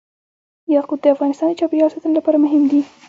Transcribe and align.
یاقوت 0.75 0.99
د 1.01 1.05
افغانستان 1.15 1.47
د 1.49 1.53
چاپیریال 1.59 1.91
ساتنې 1.93 2.13
لپاره 2.17 2.37
مهم 2.45 2.63
دي. 2.71 2.81